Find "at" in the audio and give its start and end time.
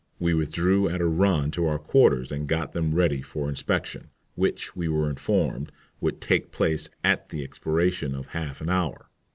0.89-0.99, 7.03-7.29